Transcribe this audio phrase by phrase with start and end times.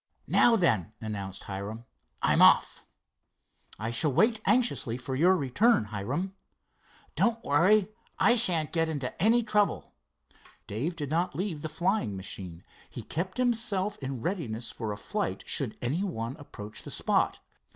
[0.25, 1.85] "Now then," announced Hiram.
[2.23, 2.83] "I'm off."
[3.77, 6.33] "I shall wait anxiously for your return, Hiram."
[7.15, 9.93] "Don't worry, I shan't get into any trouble."
[10.65, 12.63] Dave did not leave the flying machine.
[12.89, 17.37] He kept himself in readiness for a flight, should anyone approach the spot.